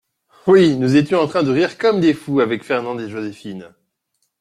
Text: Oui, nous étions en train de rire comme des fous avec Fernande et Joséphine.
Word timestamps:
Oui, 0.47 0.77
nous 0.77 0.95
étions 0.95 1.19
en 1.19 1.27
train 1.27 1.43
de 1.43 1.51
rire 1.51 1.77
comme 1.77 1.99
des 2.01 2.15
fous 2.15 2.39
avec 2.39 2.63
Fernande 2.63 3.01
et 3.01 3.07
Joséphine. 3.07 3.75